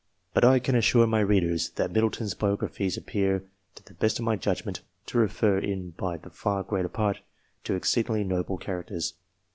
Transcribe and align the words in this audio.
But 0.33 0.43
I 0.43 0.57
can 0.57 0.73
assure 0.73 1.05
my 1.05 1.19
readers, 1.19 1.69
that 1.75 1.91
'Middleton's 1.91 2.33
biographies 2.33 2.97
appear, 2.97 3.43
to 3.75 3.83
the 3.85 3.93
best 3.93 4.17
of 4.17 4.25
my 4.25 4.35
judgment, 4.35 4.81
to 5.05 5.19
refer, 5.19 5.59
in 5.59 5.91
by 5.91 6.17
the 6.17 6.31
far 6.31 6.63
greater 6.63 6.89
part, 6.89 7.19
to 7.65 7.75
exceedingly 7.75 8.23
noble 8.23 8.57
characters. 8.57 9.13